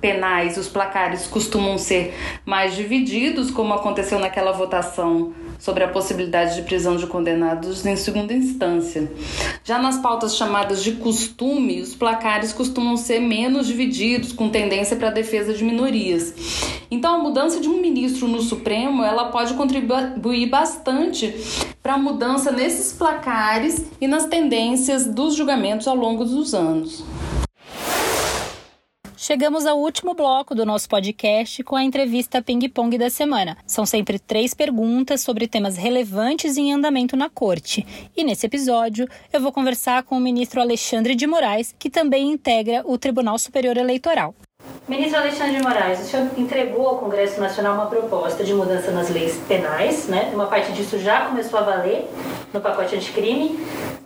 penais 0.00 0.56
os 0.56 0.68
placares 0.68 1.26
costumam 1.26 1.76
ser 1.76 2.14
mais 2.44 2.76
divididos, 2.76 3.50
como 3.50 3.74
aconteceu 3.74 4.20
naquela 4.20 4.52
votação 4.52 5.34
sobre 5.58 5.84
a 5.84 5.88
possibilidade 5.88 6.56
de 6.56 6.62
prisão 6.62 6.96
de 6.96 7.06
condenados 7.06 7.84
em 7.84 7.96
segunda 7.96 8.32
instância. 8.32 9.10
Já 9.64 9.78
nas 9.78 9.98
pautas 9.98 10.36
chamadas 10.36 10.82
de 10.82 10.92
costume, 10.92 11.80
os 11.80 11.94
placares 11.94 12.52
costumam 12.52 12.96
ser 12.96 13.20
menos 13.20 13.66
divididos, 13.66 14.32
com 14.32 14.48
tendência 14.48 14.96
para 14.96 15.08
a 15.08 15.12
defesa 15.12 15.52
de 15.52 15.64
minorias. 15.64 16.34
Então, 16.90 17.16
a 17.16 17.18
mudança 17.18 17.60
de 17.60 17.68
um 17.68 17.80
ministro 17.80 18.28
no 18.28 18.40
Supremo, 18.40 19.02
ela 19.02 19.26
pode 19.26 19.54
contribuir 19.54 20.46
bastante 20.48 21.34
para 21.82 21.94
a 21.94 21.98
mudança 21.98 22.50
nesses 22.50 22.92
placares 22.92 23.86
e 24.00 24.06
nas 24.06 24.26
tendências 24.26 25.06
dos 25.06 25.34
julgamentos 25.34 25.86
ao 25.86 25.96
longo 25.96 26.24
dos 26.24 26.54
anos. 26.54 27.04
Chegamos 29.26 29.66
ao 29.66 29.80
último 29.80 30.14
bloco 30.14 30.54
do 30.54 30.64
nosso 30.64 30.88
podcast 30.88 31.60
com 31.64 31.74
a 31.74 31.82
entrevista 31.82 32.40
Ping 32.40 32.68
Pong 32.68 32.96
da 32.96 33.10
semana. 33.10 33.56
São 33.66 33.84
sempre 33.84 34.20
três 34.20 34.54
perguntas 34.54 35.20
sobre 35.20 35.48
temas 35.48 35.76
relevantes 35.76 36.56
em 36.56 36.72
andamento 36.72 37.16
na 37.16 37.28
corte. 37.28 37.84
E 38.16 38.22
nesse 38.22 38.46
episódio, 38.46 39.08
eu 39.32 39.40
vou 39.40 39.50
conversar 39.50 40.04
com 40.04 40.16
o 40.16 40.20
ministro 40.20 40.60
Alexandre 40.60 41.16
de 41.16 41.26
Moraes, 41.26 41.74
que 41.76 41.90
também 41.90 42.30
integra 42.30 42.84
o 42.86 42.96
Tribunal 42.96 43.36
Superior 43.36 43.76
Eleitoral. 43.76 44.32
Ministro 44.86 45.18
Alexandre 45.18 45.56
de 45.56 45.62
Moraes, 45.64 46.00
o 46.02 46.04
senhor 46.04 46.30
entregou 46.38 46.86
ao 46.86 46.98
Congresso 46.98 47.40
Nacional 47.40 47.74
uma 47.74 47.86
proposta 47.86 48.44
de 48.44 48.54
mudança 48.54 48.92
nas 48.92 49.10
leis 49.10 49.36
penais, 49.48 50.06
né? 50.06 50.30
Uma 50.32 50.46
parte 50.46 50.70
disso 50.70 51.00
já 51.00 51.26
começou 51.26 51.58
a 51.58 51.62
valer 51.62 52.08
no 52.54 52.60
pacote 52.60 52.94
anticrime, 52.94 53.58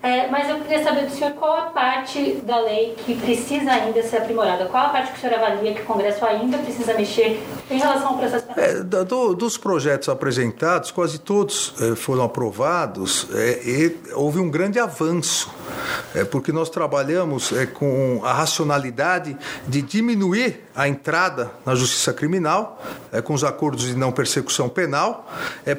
é, 0.03 0.29
mas 0.29 0.49
eu 0.49 0.59
queria 0.61 0.83
saber 0.83 1.07
do 1.07 1.13
senhor 1.13 1.33
qual 1.33 1.57
a 1.59 1.63
parte 1.67 2.37
da 2.47 2.59
lei 2.59 2.95
que 3.05 3.15
precisa 3.15 3.71
ainda 3.71 4.03
ser 4.03 4.19
aprimorada, 4.19 4.65
qual 4.67 4.87
a 4.87 4.89
parte 4.89 5.13
que 5.13 5.19
o 5.19 5.21
senhor 5.21 5.35
avalia 5.35 5.75
que 5.75 5.83
o 5.83 5.85
Congresso 5.85 6.25
ainda 6.25 6.57
precisa 6.57 6.95
mexer 6.95 7.43
em 7.71 7.79
relação 7.79 8.09
ao 8.09 8.19
processo? 8.19 8.47
É, 8.57 8.83
do, 8.83 9.35
dos 9.35 9.59
projetos 9.59 10.09
apresentados, 10.09 10.91
quase 10.91 11.19
todos 11.19 11.75
é, 11.81 11.95
foram 11.95 12.25
aprovados 12.25 13.27
é, 13.35 13.61
e 13.63 13.97
houve 14.15 14.39
um 14.39 14.51
grande 14.51 14.79
avanço, 14.79 15.53
é, 16.15 16.25
porque 16.25 16.51
nós 16.51 16.71
trabalhamos 16.71 17.53
é, 17.53 17.67
com 17.67 18.23
a 18.25 18.33
racionalidade 18.33 19.37
de 19.69 19.83
diminuir 19.83 20.61
a 20.75 20.89
entrada 20.89 21.51
na 21.67 21.75
justiça 21.75 22.13
criminal, 22.13 22.83
é, 23.13 23.21
com 23.21 23.35
os 23.35 23.45
acordos 23.45 23.85
de 23.85 23.95
não 23.95 24.13
persecução 24.13 24.69
penal, 24.69 25.31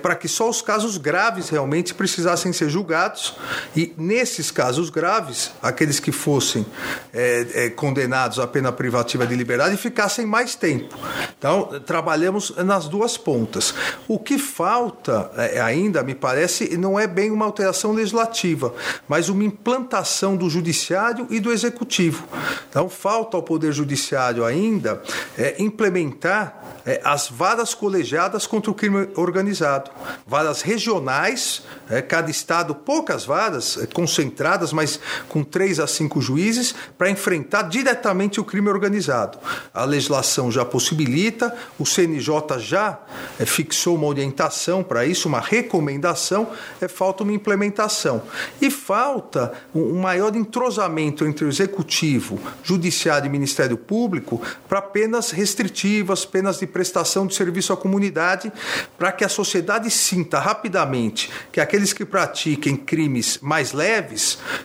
para 0.01 0.15
que 0.15 0.27
só 0.27 0.47
os 0.47 0.61
casos 0.61 0.97
graves 0.97 1.49
realmente 1.49 1.93
precisassem 1.93 2.53
ser 2.53 2.69
julgados 2.69 3.35
e, 3.75 3.93
nesses 4.11 4.51
casos 4.51 4.89
graves, 4.89 5.51
aqueles 5.61 5.99
que 5.99 6.11
fossem 6.11 6.65
é, 7.13 7.47
é, 7.53 7.69
condenados 7.69 8.39
à 8.39 8.45
pena 8.45 8.71
privativa 8.71 9.25
de 9.25 9.35
liberdade 9.35 9.77
ficassem 9.77 10.25
mais 10.25 10.55
tempo. 10.55 10.97
Então, 11.37 11.79
trabalhamos 11.85 12.53
nas 12.57 12.87
duas 12.87 13.17
pontas. 13.17 13.73
O 14.07 14.19
que 14.19 14.37
falta 14.37 15.31
é, 15.37 15.61
ainda, 15.61 16.03
me 16.03 16.13
parece, 16.13 16.77
não 16.77 16.99
é 16.99 17.07
bem 17.07 17.31
uma 17.31 17.45
alteração 17.45 17.93
legislativa, 17.93 18.73
mas 19.07 19.29
uma 19.29 19.43
implantação 19.43 20.35
do 20.35 20.49
judiciário 20.49 21.25
e 21.29 21.39
do 21.39 21.51
executivo. 21.51 22.27
Então, 22.69 22.89
falta 22.89 23.37
ao 23.37 23.43
Poder 23.43 23.71
Judiciário 23.71 24.43
ainda 24.43 24.71
ainda 24.81 25.01
é, 25.37 25.55
implementar 25.59 26.81
é, 26.85 26.99
as 27.03 27.29
varas 27.29 27.73
colegiadas 27.73 28.47
contra 28.47 28.71
o 28.71 28.73
crime 28.73 29.09
organizado, 29.15 29.91
varas 30.25 30.61
regionais, 30.61 31.63
é, 31.89 32.01
cada 32.01 32.31
estado 32.31 32.73
poucas 32.73 33.23
varas 33.25 33.77
é, 33.77 33.85
concentradas, 34.01 34.73
mas 34.73 34.99
com 35.29 35.43
três 35.43 35.79
a 35.79 35.85
cinco 35.85 36.19
juízes 36.19 36.73
para 36.97 37.09
enfrentar 37.09 37.63
diretamente 37.63 38.39
o 38.39 38.43
crime 38.43 38.67
organizado. 38.67 39.37
A 39.71 39.85
legislação 39.85 40.51
já 40.51 40.65
possibilita, 40.65 41.55
o 41.77 41.85
CNJ 41.85 42.57
já 42.57 42.99
é, 43.39 43.45
fixou 43.45 43.95
uma 43.95 44.07
orientação 44.07 44.81
para 44.83 45.05
isso, 45.05 45.27
uma 45.27 45.39
recomendação, 45.39 46.49
é 46.81 46.87
falta 46.87 47.21
uma 47.21 47.31
implementação 47.31 48.23
e 48.59 48.71
falta 48.71 49.53
um, 49.73 49.97
um 49.97 50.01
maior 50.01 50.35
entrosamento 50.35 51.23
entre 51.23 51.45
o 51.45 51.49
executivo, 51.49 52.39
judiciário 52.63 53.27
e 53.27 53.29
Ministério 53.29 53.77
Público 53.77 54.41
para 54.67 54.81
penas 54.81 55.29
restritivas, 55.29 56.25
penas 56.25 56.57
de 56.57 56.65
prestação 56.65 57.27
de 57.27 57.35
serviço 57.35 57.71
à 57.71 57.77
comunidade, 57.77 58.51
para 58.97 59.11
que 59.11 59.23
a 59.23 59.29
sociedade 59.29 59.91
sinta 59.91 60.39
rapidamente 60.39 61.29
que 61.51 61.59
aqueles 61.59 61.93
que 61.93 62.03
pratiquem 62.03 62.75
crimes 62.75 63.37
mais 63.41 63.73
leves, 63.73 63.90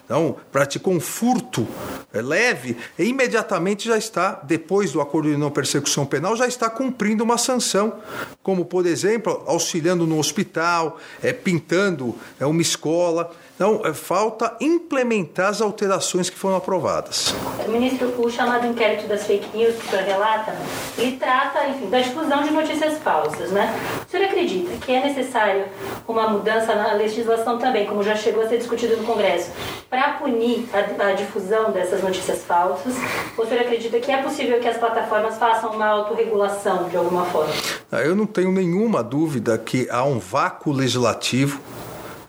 então 0.03 0.37
praticam 0.51 0.93
um 0.93 0.99
furto 0.99 1.67
é, 2.13 2.21
leve, 2.21 2.77
e 2.97 3.03
imediatamente 3.03 3.87
já 3.87 3.97
está, 3.97 4.39
depois 4.43 4.91
do 4.91 5.01
acordo 5.01 5.29
de 5.29 5.37
não 5.37 5.51
persecução 5.51 6.05
penal, 6.05 6.35
já 6.35 6.47
está 6.47 6.69
cumprindo 6.69 7.23
uma 7.23 7.37
sanção, 7.37 7.95
como 8.41 8.65
por 8.65 8.85
exemplo, 8.85 9.43
auxiliando 9.45 10.05
no 10.07 10.17
hospital, 10.17 10.97
é, 11.21 11.33
pintando 11.33 12.15
é, 12.39 12.45
uma 12.45 12.61
escola. 12.61 13.31
Então, 13.55 13.81
é, 13.83 13.91
falta 13.91 14.55
implementar 14.61 15.49
as 15.49 15.61
alterações 15.61 16.29
que 16.29 16.37
foram 16.37 16.57
aprovadas. 16.57 17.33
Ministro, 17.67 18.13
o 18.21 18.29
chamado 18.29 18.67
inquérito 18.67 19.07
das 19.07 19.25
fake 19.25 19.57
news 19.57 19.75
que 19.75 19.87
o 19.87 19.89
senhor 19.89 20.05
relata, 20.05 20.55
ele 20.95 21.17
trata, 21.17 21.67
enfim, 21.67 21.89
da 21.89 21.99
difusão 21.99 22.43
de 22.43 22.51
notícias 22.51 22.99
falsas, 22.99 23.49
né? 23.49 23.75
O 24.07 24.11
senhor 24.11 24.25
acredita 24.25 24.77
que 24.85 24.91
é 24.91 25.03
necessário 25.03 25.65
uma 26.07 26.29
mudança 26.29 26.75
na 26.75 26.93
legislação 26.93 27.57
também, 27.57 27.87
como 27.87 28.03
já 28.03 28.15
chegou 28.15 28.43
a 28.43 28.47
ser 28.47 28.59
discutido 28.59 28.95
no 28.95 29.03
Congresso, 29.03 29.16
para 29.89 30.13
punir 30.13 30.67
a, 30.73 31.07
a 31.07 31.13
difusão 31.13 31.71
dessas 31.71 32.01
notícias 32.03 32.43
falsas? 32.43 32.93
Ou 33.37 33.45
o 33.45 33.47
senhor 33.47 33.61
acredita 33.61 33.99
que 33.99 34.11
é 34.11 34.21
possível 34.21 34.59
que 34.59 34.67
as 34.67 34.77
plataformas 34.77 35.37
façam 35.37 35.71
uma 35.71 35.87
autorregulação 35.87 36.89
de 36.89 36.97
alguma 36.97 37.25
forma? 37.25 37.53
Eu 37.91 38.15
não 38.15 38.25
tenho 38.25 38.51
nenhuma 38.51 39.03
dúvida 39.03 39.57
que 39.57 39.87
há 39.89 40.03
um 40.03 40.19
vácuo 40.19 40.71
legislativo 40.71 41.59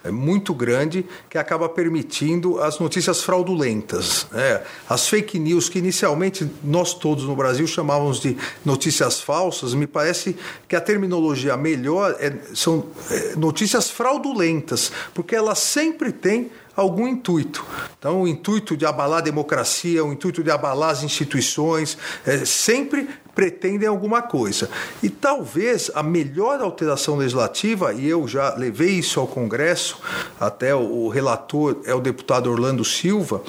é 0.04 0.10
muito 0.10 0.54
grande 0.54 1.04
que 1.28 1.36
acaba 1.36 1.68
permitindo 1.68 2.60
as 2.60 2.78
notícias 2.78 3.22
fraudulentas. 3.22 4.26
Né? 4.32 4.62
As 4.88 5.08
fake 5.08 5.38
news, 5.38 5.68
que 5.68 5.78
inicialmente 5.78 6.48
nós 6.62 6.94
todos 6.94 7.24
no 7.24 7.36
Brasil 7.36 7.66
chamávamos 7.66 8.20
de 8.20 8.36
notícias 8.64 9.20
falsas, 9.20 9.74
me 9.74 9.86
parece 9.86 10.36
que 10.68 10.74
a 10.74 10.80
terminologia 10.80 11.56
melhor 11.56 12.16
é, 12.20 12.32
são 12.54 12.86
é, 13.10 13.34
notícias 13.36 13.90
fraudulentas, 13.90 14.90
porque 15.12 15.36
elas 15.36 15.58
sempre 15.58 16.10
têm 16.10 16.50
algum 16.80 17.08
intuito. 17.08 17.66
Então, 17.98 18.22
o 18.22 18.28
intuito 18.28 18.76
de 18.76 18.86
abalar 18.86 19.18
a 19.18 19.22
democracia, 19.22 20.04
o 20.04 20.12
intuito 20.12 20.44
de 20.44 20.50
abalar 20.50 20.90
as 20.90 21.02
instituições, 21.02 21.98
é, 22.24 22.44
sempre 22.44 23.08
pretendem 23.38 23.88
alguma 23.88 24.20
coisa. 24.20 24.68
E 25.00 25.08
talvez 25.08 25.92
a 25.94 26.02
melhor 26.02 26.60
alteração 26.60 27.14
legislativa, 27.14 27.94
e 27.94 28.04
eu 28.04 28.26
já 28.26 28.56
levei 28.56 28.94
isso 28.94 29.20
ao 29.20 29.28
Congresso, 29.28 30.00
até 30.40 30.74
o 30.74 31.06
relator 31.06 31.76
é 31.84 31.94
o 31.94 32.00
deputado 32.00 32.50
Orlando 32.50 32.84
Silva, 32.84 33.40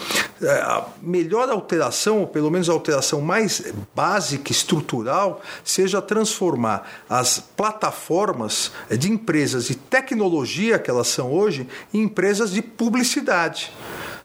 é, 0.44 0.48
a 0.48 0.86
melhor 1.02 1.50
alteração, 1.50 2.20
ou 2.20 2.28
pelo 2.28 2.52
menos 2.52 2.70
a 2.70 2.74
alteração 2.74 3.20
mais 3.20 3.74
básica, 3.96 4.52
estrutural, 4.52 5.42
seja 5.64 6.00
transformar 6.04 6.88
as 7.10 7.40
plataformas 7.40 8.72
de 8.96 9.12
empresas 9.12 9.66
de 9.66 9.74
tecnologia 9.74 10.78
que 10.78 10.92
elas 10.92 11.08
são 11.08 11.34
hoje 11.34 11.68
em 11.92 12.04
empresas 12.04 12.52
de 12.52 12.62
publicidade. 12.62 13.74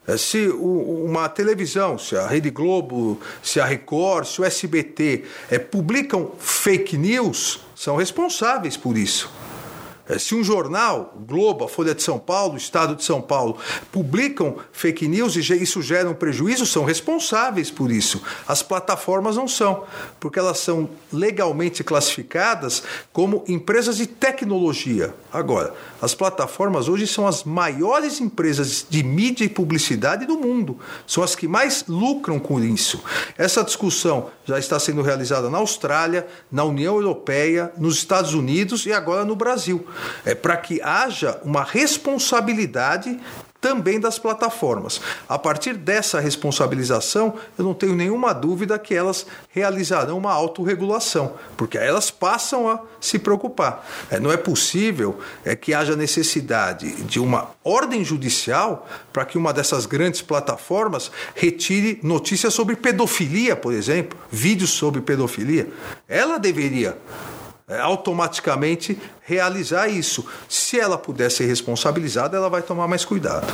É, 0.07 0.17
se 0.17 0.49
uma 0.49 1.29
televisão, 1.29 1.99
se 1.99 2.15
a 2.17 2.27
Rede 2.27 2.51
Globo, 2.51 3.19
se 3.43 3.59
a 3.59 3.65
Record, 3.65 4.27
se 4.27 4.41
o 4.41 4.45
SBT 4.45 5.25
é, 5.51 5.59
publicam 5.59 6.33
fake 6.39 6.97
news, 6.97 7.61
são 7.75 7.97
responsáveis 7.97 8.77
por 8.77 8.99
isso. 8.99 9.31
É, 10.07 10.19
se 10.19 10.35
um 10.35 10.45
jornal, 10.45 11.15
Globo, 11.27 11.65
a 11.65 11.69
Folha 11.69 11.95
de 11.95 12.03
São 12.03 12.19
Paulo, 12.19 12.59
Estado 12.59 12.95
de 12.95 13.03
São 13.03 13.23
Paulo, 13.23 13.57
publicam 13.91 14.57
fake 14.71 15.09
news 15.09 15.35
e 15.35 15.41
isso 15.41 15.81
gera 15.81 16.09
um 16.09 16.15
prejuízo, 16.15 16.67
são 16.67 16.85
responsáveis 16.85 17.71
por 17.71 17.91
isso. 17.91 18.23
As 18.47 18.63
plataformas 18.63 19.37
não 19.37 19.49
são, 19.49 19.85
porque 20.21 20.39
elas 20.39 20.59
são 20.59 20.91
legalmente 21.11 21.83
classificadas 21.83 22.83
como 23.13 23.45
empresas 23.49 23.97
de 23.97 24.07
tecnologia. 24.07 25.15
Agora, 25.33 25.75
as 26.03 26.15
plataformas 26.15 26.87
hoje 26.87 27.07
são 27.07 27.27
as 27.27 27.45
maiores 27.45 28.21
empresas 28.21 28.85
de 28.89 29.03
mídia 29.03 29.45
e 29.45 29.49
publicidade 29.49 30.27
do 30.27 30.37
mundo, 30.37 30.79
são 31.07 31.23
as 31.23 31.35
que 31.35 31.49
mais 31.49 31.85
lucram 31.89 32.39
com 32.39 32.61
isso. 32.61 33.03
Essa 33.39 33.65
discussão 33.65 34.31
já 34.45 34.59
está 34.59 34.79
sendo 34.79 35.01
realizada 35.01 35.49
na 35.49 35.59
Austrália, 35.59 36.27
na 36.53 36.63
União 36.65 36.97
Europeia, 36.97 37.73
nos 37.79 37.97
Estados 37.97 38.35
Unidos 38.35 38.85
e 38.85 38.93
agora 38.93 39.25
no 39.25 39.35
Brasil. 39.35 39.87
É 40.25 40.35
para 40.35 40.57
que 40.57 40.81
haja 40.83 41.39
uma 41.45 41.63
responsabilidade 41.63 43.19
também 43.65 43.99
das 43.99 44.19
plataformas. 44.19 45.01
A 45.27 45.39
partir 45.39 45.73
dessa 45.73 46.21
responsabilização, 46.21 47.33
eu 47.57 47.65
não 47.65 47.73
tenho 47.73 47.97
nenhuma 47.97 48.35
dúvida 48.35 48.79
que 48.79 48.95
elas 48.95 49.27
realizarão 49.49 50.19
uma 50.19 50.33
autorregulação, 50.33 51.33
porque 51.57 51.79
elas 51.79 52.11
passam 52.11 52.69
a 52.69 52.83
se 53.01 53.19
preocupar. 53.19 53.89
É, 54.11 54.21
não 54.21 54.31
é 54.31 54.37
possível 54.37 55.19
é, 55.47 55.57
que 55.57 55.73
haja 55.73 55.97
necessidade 55.97 56.93
de 57.05 57.19
uma 57.19 57.53
ordem 57.65 58.05
judicial 58.05 58.87
para 59.11 59.25
que 59.25 59.39
uma 59.39 59.51
dessas 59.51 59.87
grandes 59.87 60.21
plataformas 60.21 61.11
retire 61.35 61.99
notícias 62.03 62.53
sobre 62.53 62.77
pedofilia, 62.77 63.57
por 63.57 63.73
exemplo, 63.73 64.19
vídeos 64.31 64.73
sobre 64.73 65.01
pedofilia. 65.01 65.71
Ela 66.07 66.37
deveria 66.37 66.99
automaticamente 67.69 68.99
realizar 69.23 69.89
isso. 69.89 70.27
Se 70.49 70.79
ela 70.79 70.99
puder 70.99 71.31
ser 71.31 71.47
responsabilizada, 71.47 72.37
ela 72.37 72.51
vai 72.51 72.63
tomar 72.63 72.87
mais 72.87 73.05
cuidado. 73.05 73.47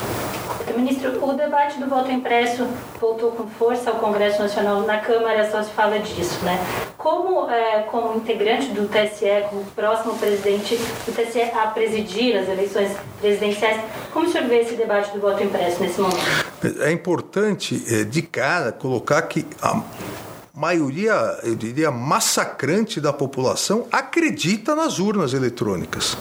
Ministro, 0.76 1.24
o 1.24 1.32
debate 1.34 1.78
do 1.78 1.86
voto 1.88 2.10
impresso 2.10 2.66
voltou 3.00 3.32
com 3.32 3.46
força 3.48 3.90
ao 3.90 3.96
Congresso 3.96 4.40
Nacional. 4.40 4.82
Na 4.82 4.98
Câmara 4.98 5.50
só 5.50 5.62
se 5.62 5.70
fala 5.70 5.98
disso, 5.98 6.44
né? 6.44 6.58
Como, 6.96 7.50
é, 7.50 7.82
como 7.82 8.16
integrante 8.16 8.68
do 8.68 8.88
TSE, 8.88 9.48
como 9.48 9.64
próximo 9.76 10.16
presidente 10.18 10.76
do 10.76 11.12
TSE 11.12 11.42
a 11.42 11.66
presidir 11.68 12.36
as 12.36 12.48
eleições 12.48 12.96
presidenciais, 13.20 13.80
como 14.12 14.26
o 14.26 14.30
senhor 14.30 14.46
vê 14.48 14.60
esse 14.60 14.74
debate 14.74 15.12
do 15.12 15.20
voto 15.20 15.42
impresso 15.42 15.82
nesse 15.82 16.00
momento? 16.00 16.20
É 16.80 16.92
importante, 16.92 17.82
é, 17.88 18.04
de 18.04 18.22
cara, 18.22 18.72
colocar 18.72 19.22
que 19.22 19.46
a 19.60 19.82
maioria, 20.60 21.40
eu 21.42 21.54
diria, 21.54 21.90
massacrante 21.90 23.00
da 23.00 23.14
população 23.14 23.86
acredita 23.90 24.74
nas 24.74 24.98
urnas 24.98 25.32
eletrônicas. 25.32 26.18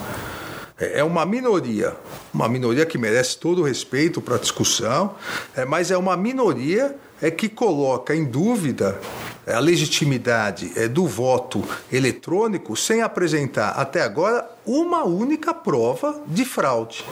É, 0.80 1.00
é 1.00 1.04
uma 1.04 1.26
minoria, 1.26 1.94
uma 2.34 2.48
minoria 2.48 2.86
que 2.86 2.98
merece 2.98 3.38
todo 3.38 3.62
o 3.62 3.66
respeito 3.66 4.22
para 4.22 4.36
a 4.36 4.40
discussão, 4.40 5.14
é, 5.54 5.66
mas 5.66 5.92
é 5.92 5.98
uma 5.98 6.16
minoria 6.16 6.96
é 7.22 7.30
que 7.30 7.50
coloca 7.50 8.16
em 8.16 8.26
dúvida 8.26 9.00
a 9.48 9.60
legitimidade 9.60 10.72
é, 10.76 10.88
do 10.88 11.08
voto 11.08 11.64
eletrônico 11.92 12.76
sem 12.76 13.02
apresentar 13.02 13.72
até 13.72 14.02
agora 14.02 14.48
uma 14.66 15.04
única 15.04 15.54
prova 15.54 16.22
de 16.28 16.46
fraude. 16.46 17.04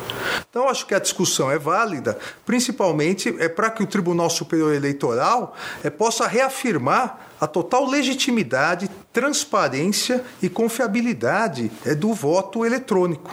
Então, 0.50 0.70
acho 0.70 0.86
que 0.86 0.94
a 0.94 1.00
discussão 1.00 1.50
é 1.50 1.58
válida, 1.58 2.18
principalmente 2.46 3.36
é 3.40 3.50
para 3.50 3.72
que 3.72 3.82
o 3.82 3.88
Tribunal 3.88 4.30
Superior 4.30 4.74
Eleitoral 4.74 5.56
é, 5.84 5.90
possa 5.90 6.28
reafirmar 6.28 7.28
a 7.40 7.48
total 7.48 7.86
legitimidade, 7.90 8.90
transparência 9.12 10.24
e 10.42 10.50
confiabilidade 10.50 11.72
é, 11.86 11.96
do 11.96 12.14
voto 12.14 12.66
eletrônico. 12.66 13.32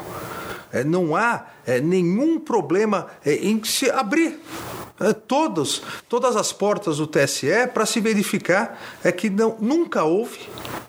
Não 0.86 1.14
há 1.14 1.44
nenhum 1.84 2.40
problema 2.40 3.06
em 3.24 3.62
se 3.62 3.88
abrir 3.88 4.40
é, 5.00 5.12
todos, 5.12 5.82
todas 6.08 6.36
as 6.36 6.52
portas 6.52 6.98
do 6.98 7.06
TSE 7.06 7.66
para 7.72 7.84
se 7.84 8.00
verificar 8.00 8.80
é 9.02 9.10
que 9.10 9.28
não, 9.28 9.56
nunca 9.60 10.04
houve 10.04 10.38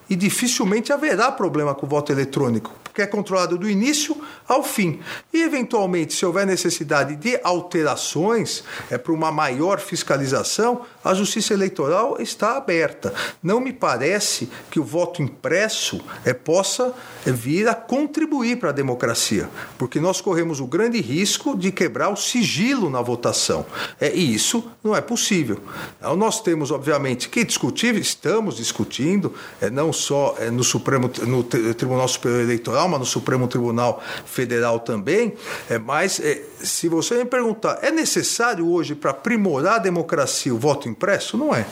e 0.10 0.16
dificilmente 0.16 0.94
haverá 0.94 1.32
problema 1.32 1.74
com 1.74 1.86
o 1.86 1.90
voto 1.90 2.12
eletrônico 2.12 2.72
que 2.96 3.02
é 3.02 3.06
controlado 3.06 3.58
do 3.58 3.70
início 3.70 4.16
ao 4.48 4.64
fim. 4.64 5.02
E, 5.34 5.44
eventualmente, 5.44 6.14
se 6.14 6.26
houver 6.26 6.48
necessidade 6.48 7.18
de 7.18 7.38
alterações 7.44 8.64
é, 8.90 8.98
para 8.98 9.12
uma 9.12 9.34
maior 9.34 9.82
fiscalização, 9.82 10.86
a 11.06 11.14
Justiça 11.14 11.54
Eleitoral 11.54 12.18
está 12.20 12.58
aberta. 12.58 13.14
Não 13.44 13.60
me 13.60 13.72
parece 13.72 14.50
que 14.72 14.80
o 14.80 14.84
voto 14.84 15.22
impresso 15.22 16.02
é, 16.26 16.34
possa 16.34 16.96
é, 17.24 17.32
vir 17.32 17.68
a 17.68 17.76
contribuir 17.76 18.58
para 18.58 18.70
a 18.70 18.74
democracia, 18.74 19.48
porque 19.78 20.00
nós 20.00 20.20
corremos 20.20 20.60
o 20.60 20.66
grande 20.66 21.00
risco 21.00 21.56
de 21.56 21.72
quebrar 21.72 22.10
o 22.10 22.16
sigilo 22.16 22.90
na 22.90 23.04
votação. 23.04 23.68
É, 24.02 24.12
e 24.16 24.34
isso 24.34 24.72
não 24.84 24.96
é 24.96 25.02
possível. 25.02 25.60
Então, 26.00 26.16
nós 26.16 26.42
temos, 26.42 26.72
obviamente, 26.72 27.30
que 27.30 27.44
discutir, 27.44 27.94
estamos 27.96 28.58
discutindo, 28.58 29.32
é, 29.62 29.70
não 29.70 29.94
só 29.94 30.36
é, 30.40 30.50
no 30.50 30.64
Supremo, 30.64 31.12
no 31.28 31.44
Tribunal 31.44 32.08
Superior 32.08 32.42
Eleitoral, 32.42 32.90
mas 32.90 33.00
no 33.00 33.06
Supremo 33.06 33.48
Tribunal 33.48 34.02
Federal 34.26 34.80
também. 34.80 35.36
É, 35.70 35.78
mas 35.78 36.20
é, 36.20 36.42
se 36.64 36.88
você 36.88 37.16
me 37.16 37.26
perguntar, 37.26 37.78
é 37.84 37.92
necessário 37.92 38.68
hoje 38.68 38.96
para 38.96 39.12
aprimorar 39.12 39.76
a 39.76 39.80
democracia 39.80 40.54
o 40.54 40.58
voto 40.58 40.90
impresso? 40.96 41.38
Não 41.38 41.54
é. 41.54 41.66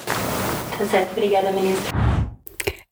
Tá 0.77 0.86
certo, 0.86 1.12
obrigada, 1.13 1.51
ministro. 1.51 2.03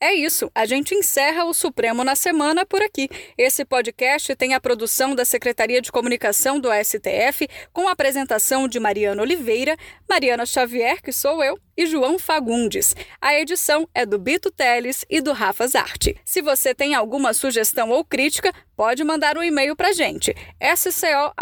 É 0.03 0.15
isso, 0.15 0.49
a 0.55 0.65
gente 0.65 0.95
encerra 0.95 1.45
o 1.45 1.53
Supremo 1.53 2.03
na 2.03 2.15
semana 2.15 2.65
por 2.65 2.81
aqui. 2.81 3.07
Esse 3.37 3.63
podcast 3.63 4.35
tem 4.35 4.55
a 4.55 4.59
produção 4.59 5.13
da 5.13 5.23
Secretaria 5.23 5.79
de 5.79 5.91
Comunicação 5.91 6.59
do 6.59 6.69
STF, 6.73 7.47
com 7.71 7.87
a 7.87 7.91
apresentação 7.91 8.67
de 8.67 8.79
Mariana 8.79 9.21
Oliveira, 9.21 9.77
Mariana 10.09 10.43
Xavier, 10.43 11.03
que 11.03 11.11
sou 11.11 11.43
eu, 11.43 11.55
e 11.77 11.85
João 11.85 12.17
Fagundes. 12.17 12.95
A 13.21 13.35
edição 13.35 13.87
é 13.93 14.03
do 14.03 14.17
Bito 14.17 14.49
Teles 14.49 15.05
e 15.07 15.21
do 15.21 15.33
Rafa 15.33 15.67
Zarte. 15.67 16.17
Se 16.25 16.41
você 16.41 16.73
tem 16.73 16.95
alguma 16.95 17.31
sugestão 17.31 17.91
ou 17.91 18.03
crítica, 18.03 18.51
pode 18.75 19.03
mandar 19.03 19.37
um 19.37 19.43
e-mail 19.43 19.75
para 19.75 19.93
gente, 19.93 20.35
sco.stf.jus.br. 20.75 21.37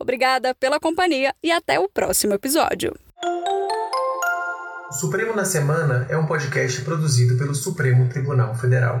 Obrigada 0.00 0.52
pela 0.52 0.80
companhia 0.80 1.32
e 1.40 1.52
até 1.52 1.78
o 1.78 1.88
próximo 1.88 2.34
episódio. 2.34 2.92
O 4.90 4.92
Supremo 4.92 5.36
na 5.36 5.44
Semana 5.44 6.04
é 6.08 6.18
um 6.18 6.26
podcast 6.26 6.80
produzido 6.80 7.38
pelo 7.38 7.54
Supremo 7.54 8.08
Tribunal 8.08 8.52
Federal. 8.56 9.00